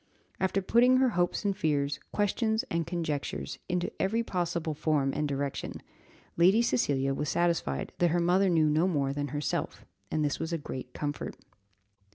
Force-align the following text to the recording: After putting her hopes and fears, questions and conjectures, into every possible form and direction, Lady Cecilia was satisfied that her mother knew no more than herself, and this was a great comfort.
After 0.39 0.63
putting 0.63 0.97
her 0.97 1.09
hopes 1.09 1.45
and 1.45 1.55
fears, 1.55 1.99
questions 2.11 2.63
and 2.71 2.87
conjectures, 2.87 3.59
into 3.69 3.91
every 4.01 4.23
possible 4.23 4.73
form 4.73 5.13
and 5.13 5.27
direction, 5.27 5.73
Lady 6.37 6.63
Cecilia 6.63 7.13
was 7.13 7.29
satisfied 7.29 7.93
that 7.99 8.09
her 8.09 8.19
mother 8.19 8.49
knew 8.49 8.67
no 8.71 8.87
more 8.87 9.13
than 9.13 9.27
herself, 9.27 9.85
and 10.09 10.25
this 10.25 10.39
was 10.39 10.51
a 10.51 10.57
great 10.57 10.95
comfort. 10.95 11.37